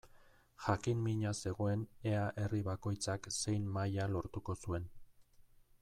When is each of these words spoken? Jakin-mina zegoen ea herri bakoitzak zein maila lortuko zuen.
Jakin-mina 0.67 1.33
zegoen 1.43 1.83
ea 2.13 2.23
herri 2.45 2.63
bakoitzak 2.69 3.31
zein 3.37 3.69
maila 3.77 4.09
lortuko 4.15 4.57
zuen. 4.65 4.91